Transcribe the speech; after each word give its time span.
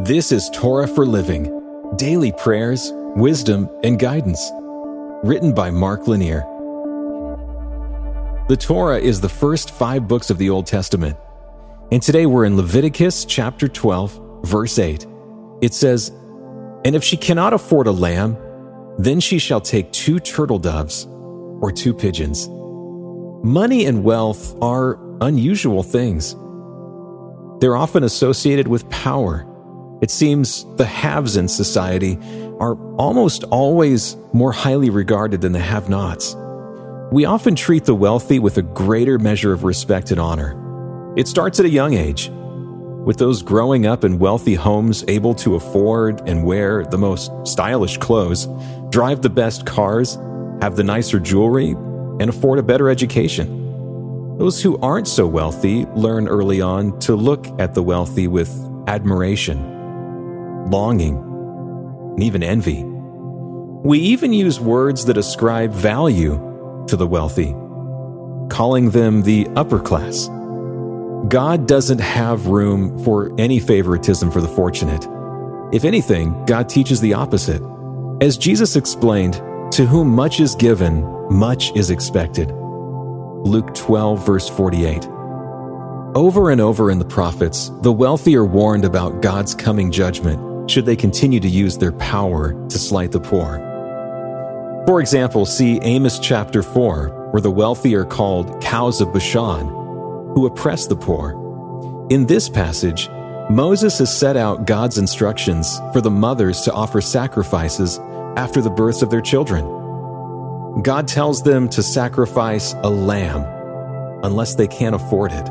This 0.00 0.30
is 0.30 0.50
Torah 0.50 0.86
for 0.86 1.06
Living 1.06 1.94
Daily 1.96 2.30
Prayers, 2.30 2.92
Wisdom, 3.16 3.66
and 3.82 3.98
Guidance. 3.98 4.50
Written 5.24 5.54
by 5.54 5.70
Mark 5.70 6.06
Lanier. 6.06 6.40
The 8.50 8.58
Torah 8.60 8.98
is 8.98 9.22
the 9.22 9.30
first 9.30 9.70
five 9.70 10.06
books 10.06 10.28
of 10.28 10.36
the 10.36 10.50
Old 10.50 10.66
Testament. 10.66 11.16
And 11.90 12.02
today 12.02 12.26
we're 12.26 12.44
in 12.44 12.58
Leviticus 12.58 13.24
chapter 13.24 13.68
12, 13.68 14.42
verse 14.44 14.78
8. 14.78 15.06
It 15.62 15.72
says, 15.72 16.10
And 16.84 16.94
if 16.94 17.02
she 17.02 17.16
cannot 17.16 17.54
afford 17.54 17.86
a 17.86 17.92
lamb, 17.92 18.36
then 18.98 19.18
she 19.18 19.38
shall 19.38 19.62
take 19.62 19.92
two 19.92 20.20
turtle 20.20 20.58
doves 20.58 21.06
or 21.62 21.72
two 21.72 21.94
pigeons. 21.94 22.48
Money 23.42 23.86
and 23.86 24.04
wealth 24.04 24.62
are 24.62 25.00
unusual 25.22 25.82
things. 25.82 26.34
They're 27.60 27.78
often 27.78 28.04
associated 28.04 28.68
with 28.68 28.86
power 28.90 29.50
it 30.02 30.10
seems 30.10 30.66
the 30.76 30.84
haves 30.84 31.36
in 31.36 31.48
society 31.48 32.18
are 32.60 32.76
almost 32.96 33.44
always 33.44 34.16
more 34.32 34.52
highly 34.52 34.90
regarded 34.90 35.40
than 35.40 35.52
the 35.52 35.58
have 35.58 35.88
nots. 35.88 36.36
We 37.12 37.24
often 37.24 37.54
treat 37.54 37.84
the 37.84 37.94
wealthy 37.94 38.38
with 38.38 38.58
a 38.58 38.62
greater 38.62 39.18
measure 39.18 39.52
of 39.52 39.64
respect 39.64 40.10
and 40.10 40.20
honor. 40.20 41.14
It 41.16 41.28
starts 41.28 41.60
at 41.60 41.66
a 41.66 41.70
young 41.70 41.94
age, 41.94 42.30
with 42.30 43.16
those 43.16 43.42
growing 43.42 43.86
up 43.86 44.04
in 44.04 44.18
wealthy 44.18 44.54
homes 44.54 45.04
able 45.08 45.34
to 45.36 45.54
afford 45.54 46.28
and 46.28 46.44
wear 46.44 46.84
the 46.84 46.98
most 46.98 47.30
stylish 47.46 47.96
clothes, 47.96 48.48
drive 48.90 49.22
the 49.22 49.30
best 49.30 49.64
cars, 49.64 50.16
have 50.60 50.76
the 50.76 50.84
nicer 50.84 51.18
jewelry, 51.18 51.70
and 51.70 52.28
afford 52.28 52.58
a 52.58 52.62
better 52.62 52.90
education. 52.90 54.36
Those 54.36 54.62
who 54.62 54.76
aren't 54.78 55.08
so 55.08 55.26
wealthy 55.26 55.86
learn 55.94 56.28
early 56.28 56.60
on 56.60 56.98
to 57.00 57.16
look 57.16 57.46
at 57.58 57.72
the 57.72 57.82
wealthy 57.82 58.28
with 58.28 58.50
admiration 58.88 59.75
longing, 60.70 61.16
and 61.16 62.22
even 62.22 62.42
envy. 62.42 62.84
We 63.86 63.98
even 64.00 64.32
use 64.32 64.58
words 64.58 65.04
that 65.04 65.16
ascribe 65.16 65.70
value 65.70 66.84
to 66.88 66.96
the 66.96 67.06
wealthy, 67.06 67.54
calling 68.48 68.90
them 68.90 69.22
the 69.22 69.46
upper 69.54 69.78
class. 69.78 70.28
God 71.28 71.68
doesn't 71.68 72.00
have 72.00 72.46
room 72.46 73.02
for 73.04 73.32
any 73.38 73.60
favoritism 73.60 74.30
for 74.30 74.40
the 74.40 74.48
fortunate. 74.48 75.06
If 75.72 75.84
anything, 75.84 76.44
God 76.46 76.68
teaches 76.68 77.00
the 77.00 77.14
opposite. 77.14 77.62
As 78.20 78.38
Jesus 78.38 78.76
explained, 78.76 79.34
to 79.72 79.84
whom 79.84 80.08
much 80.08 80.40
is 80.40 80.54
given, 80.54 81.04
much 81.30 81.70
is 81.76 81.90
expected. 81.90 82.50
Luke 82.50 83.74
12, 83.74 84.24
verse 84.24 84.48
48. 84.48 85.06
Over 86.16 86.50
and 86.50 86.60
over 86.60 86.90
in 86.90 86.98
the 86.98 87.04
prophets, 87.04 87.70
the 87.82 87.92
wealthy 87.92 88.36
are 88.36 88.44
warned 88.44 88.84
about 88.84 89.20
God's 89.20 89.54
coming 89.54 89.92
judgment 89.92 90.55
should 90.66 90.86
they 90.86 90.96
continue 90.96 91.40
to 91.40 91.48
use 91.48 91.78
their 91.78 91.92
power 91.92 92.52
to 92.68 92.78
slight 92.78 93.12
the 93.12 93.20
poor. 93.20 93.58
For 94.86 95.00
example, 95.00 95.46
see 95.46 95.80
Amos 95.82 96.18
chapter 96.18 96.62
4, 96.62 97.30
where 97.32 97.40
the 97.40 97.50
wealthy 97.50 97.94
are 97.94 98.04
called 98.04 98.60
cows 98.62 99.00
of 99.00 99.12
Bashan, 99.12 99.66
who 99.66 100.46
oppress 100.46 100.86
the 100.86 100.96
poor. 100.96 101.32
In 102.10 102.26
this 102.26 102.48
passage, 102.48 103.08
Moses 103.50 103.98
has 103.98 104.16
set 104.16 104.36
out 104.36 104.66
God's 104.66 104.98
instructions 104.98 105.80
for 105.92 106.00
the 106.00 106.10
mothers 106.10 106.60
to 106.62 106.72
offer 106.72 107.00
sacrifices 107.00 107.98
after 108.36 108.60
the 108.60 108.70
births 108.70 109.02
of 109.02 109.10
their 109.10 109.20
children. 109.20 109.64
God 110.82 111.08
tells 111.08 111.42
them 111.42 111.68
to 111.70 111.82
sacrifice 111.82 112.74
a 112.82 112.90
lamb 112.90 113.44
unless 114.22 114.54
they 114.54 114.68
can't 114.68 114.94
afford 114.94 115.32
it. 115.32 115.48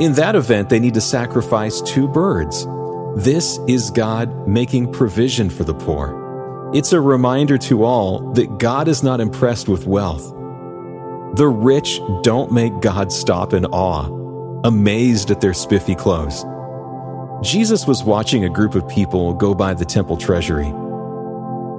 In 0.00 0.14
that 0.14 0.34
event, 0.34 0.70
they 0.70 0.80
need 0.80 0.94
to 0.94 1.00
sacrifice 1.00 1.80
two 1.82 2.08
birds 2.08 2.66
this 3.16 3.58
is 3.66 3.90
God 3.90 4.46
making 4.46 4.92
provision 4.92 5.50
for 5.50 5.64
the 5.64 5.74
poor. 5.74 6.70
It's 6.72 6.92
a 6.92 7.00
reminder 7.00 7.58
to 7.58 7.82
all 7.82 8.20
that 8.34 8.58
God 8.58 8.86
is 8.86 9.02
not 9.02 9.20
impressed 9.20 9.68
with 9.68 9.84
wealth. 9.84 10.30
The 11.34 11.48
rich 11.48 12.00
don't 12.22 12.52
make 12.52 12.80
God 12.80 13.10
stop 13.10 13.52
in 13.52 13.66
awe, 13.66 14.06
amazed 14.64 15.32
at 15.32 15.40
their 15.40 15.54
spiffy 15.54 15.96
clothes. 15.96 16.44
Jesus 17.42 17.84
was 17.84 18.04
watching 18.04 18.44
a 18.44 18.48
group 18.48 18.76
of 18.76 18.86
people 18.88 19.34
go 19.34 19.56
by 19.56 19.74
the 19.74 19.84
temple 19.84 20.16
treasury. 20.16 20.72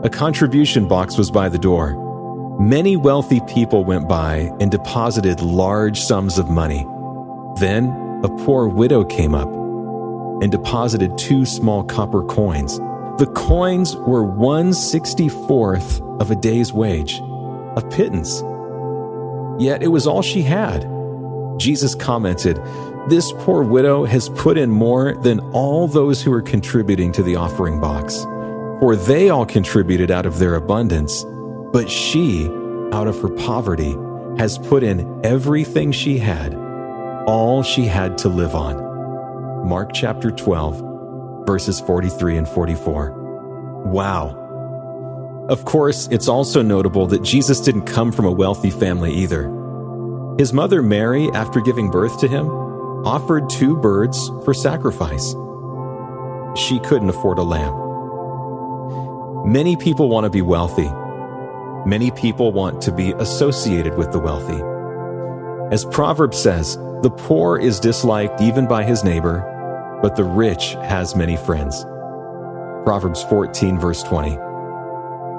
A 0.03 0.09
contribution 0.09 0.85
box 0.85 1.17
was 1.17 1.31
by 1.31 1.47
the 1.47 1.57
door. 1.57 2.57
Many 2.59 2.97
wealthy 2.97 3.39
people 3.47 3.85
went 3.85 4.09
by 4.09 4.51
and 4.59 4.69
deposited 4.69 5.39
large 5.39 6.01
sums 6.01 6.38
of 6.38 6.50
money. 6.50 6.85
Then 7.57 7.85
a 8.25 8.29
poor 8.44 8.67
widow 8.67 9.06
came 9.06 9.33
up 9.33 9.60
and 10.41 10.52
deposited 10.52 11.18
two 11.18 11.46
small 11.46 11.84
copper 11.84 12.24
coins. 12.24 12.79
The 13.19 13.31
coins 13.35 13.96
were 13.96 14.25
164th 14.25 16.19
of 16.19 16.31
a 16.31 16.35
day's 16.35 16.74
wage, 16.74 17.19
a 17.75 17.88
pittance. 17.91 18.41
Yet 19.62 19.84
it 19.84 19.90
was 19.90 20.07
all 20.07 20.24
she 20.24 20.41
had. 20.41 20.90
Jesus 21.59 21.94
commented, 21.94 22.59
This 23.07 23.31
poor 23.40 23.62
widow 23.63 24.06
has 24.06 24.30
put 24.30 24.57
in 24.57 24.72
more 24.72 25.13
than 25.22 25.40
all 25.51 25.88
those 25.88 26.22
who 26.22 26.34
are 26.34 26.41
contributing 26.41 27.12
to 27.12 27.22
the 27.22 27.35
offering 27.35 27.80
box. 27.80 28.24
For 28.80 28.96
they 28.96 29.30
all 29.30 29.46
contributed 29.46 30.09
out 30.09 30.25
of 30.25 30.40
their 30.40 30.56
abundance, 30.56 31.24
but 31.72 31.88
she, 31.88 32.47
out 32.91 33.07
of 33.07 33.22
her 33.22 33.30
poverty, 33.30 33.96
has 34.40 34.57
put 34.57 34.81
in 34.81 35.22
everything 35.24 35.91
she 35.91 36.18
had, 36.18 36.56
all 37.28 37.62
she 37.62 37.85
had 37.85 38.18
to 38.19 38.30
live 38.30 38.56
on. 38.56 38.91
Mark 39.63 39.91
chapter 39.94 40.31
12, 40.31 41.45
verses 41.45 41.79
43 41.81 42.38
and 42.38 42.49
44. 42.49 43.83
Wow. 43.85 45.45
Of 45.49 45.66
course, 45.66 46.07
it's 46.11 46.27
also 46.27 46.61
notable 46.61 47.07
that 47.07 47.22
Jesus 47.22 47.59
didn't 47.59 47.85
come 47.85 48.11
from 48.11 48.25
a 48.25 48.31
wealthy 48.31 48.71
family 48.71 49.13
either. 49.13 49.44
His 50.39 50.51
mother 50.51 50.81
Mary, 50.81 51.29
after 51.33 51.61
giving 51.61 51.91
birth 51.91 52.19
to 52.21 52.27
him, 52.27 52.50
offered 53.05 53.50
two 53.50 53.75
birds 53.77 54.29
for 54.44 54.53
sacrifice. 54.53 55.35
She 56.55 56.79
couldn't 56.79 57.09
afford 57.09 57.38
a 57.38 57.44
lamb. 57.44 57.73
Many 59.51 59.75
people 59.75 60.09
want 60.09 60.25
to 60.25 60.29
be 60.29 60.41
wealthy. 60.41 60.89
Many 61.85 62.11
people 62.11 62.51
want 62.51 62.81
to 62.83 62.91
be 62.91 63.11
associated 63.13 63.97
with 63.97 64.11
the 64.11 64.19
wealthy. 64.19 64.61
As 65.73 65.85
Proverbs 65.85 66.41
says, 66.41 66.77
the 67.01 67.09
poor 67.09 67.57
is 67.57 67.79
disliked 67.79 68.41
even 68.41 68.67
by 68.67 68.83
his 68.83 69.03
neighbor, 69.03 69.47
but 70.01 70.16
the 70.16 70.23
rich 70.23 70.73
has 70.81 71.16
many 71.16 71.38
friends. 71.38 71.84
Proverbs 72.84 73.23
14, 73.23 73.79
verse 73.79 74.03
20. 74.03 74.35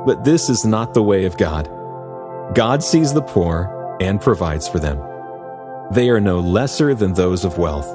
But 0.06 0.24
this 0.24 0.48
is 0.48 0.64
not 0.64 0.94
the 0.94 1.02
way 1.02 1.24
of 1.24 1.36
God. 1.36 1.68
God 2.54 2.82
sees 2.82 3.12
the 3.12 3.22
poor 3.22 3.96
and 4.00 4.20
provides 4.20 4.68
for 4.68 4.78
them. 4.78 4.98
They 5.92 6.08
are 6.10 6.20
no 6.20 6.40
lesser 6.40 6.94
than 6.94 7.12
those 7.12 7.44
of 7.44 7.58
wealth. 7.58 7.88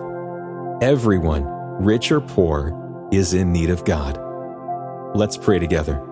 Everyone, 0.81 1.45
rich 1.83 2.11
or 2.11 2.22
poor, 2.22 3.09
is 3.11 3.34
in 3.34 3.51
need 3.51 3.69
of 3.69 3.85
God. 3.85 4.19
Let's 5.16 5.38
pray 5.38 5.59
together. 5.59 6.03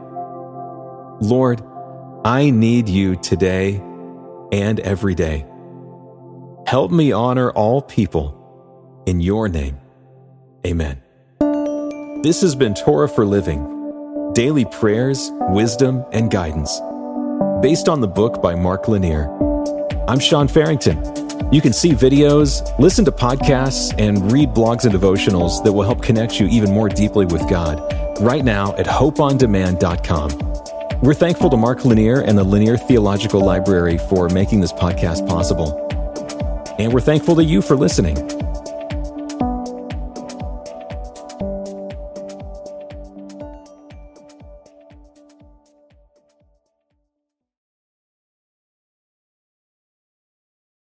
Lord, 1.22 1.62
I 2.24 2.50
need 2.50 2.90
you 2.90 3.16
today 3.18 3.82
and 4.52 4.80
every 4.80 5.16
day. 5.16 5.46
Help 6.66 6.92
me 6.92 7.12
honor 7.12 7.52
all 7.52 7.82
people 7.82 9.04
in 9.06 9.22
your 9.22 9.48
name. 9.48 9.80
Amen. 10.66 11.02
This 12.24 12.42
has 12.42 12.56
been 12.56 12.74
Torah 12.74 13.08
for 13.08 13.26
Living 13.26 13.72
daily 14.34 14.66
prayers, 14.66 15.32
wisdom, 15.50 16.04
and 16.12 16.30
guidance. 16.30 16.82
Based 17.62 17.88
on 17.88 18.02
the 18.02 18.08
book 18.08 18.42
by 18.42 18.54
Mark 18.54 18.90
Lanier. 18.90 19.30
I'm 20.10 20.20
Sean 20.20 20.50
Farrington. 20.50 20.98
You 21.54 21.62
can 21.62 21.72
see 21.72 21.92
videos, 21.92 22.78
listen 22.80 23.06
to 23.06 23.12
podcasts, 23.12 23.94
and 23.98 24.30
read 24.32 24.50
blogs 24.50 24.84
and 24.84 24.94
devotionals 24.94 25.64
that 25.64 25.72
will 25.72 25.84
help 25.84 26.04
connect 26.04 26.40
you 26.40 26.48
even 26.48 26.72
more 26.72 26.90
deeply 26.90 27.26
with 27.26 27.48
God 27.50 27.80
right 28.20 28.44
now 28.44 28.76
at 28.76 28.88
hopeondemand.com. 28.88 31.00
We're 31.02 31.14
thankful 31.14 31.50
to 31.52 31.58
Mark 31.58 31.86
Lanier 31.86 32.22
and 32.22 32.38
the 32.38 32.44
Lanier 32.44 32.76
Theological 32.76 33.40
Library 33.40 34.00
for 34.10 34.28
making 34.30 34.60
this 34.60 34.74
podcast 34.74 35.26
possible. 35.28 35.82
And 36.78 36.92
we're 36.92 37.00
thankful 37.00 37.36
to 37.36 37.44
you 37.44 37.62
for 37.62 37.78
listening. 37.78 38.45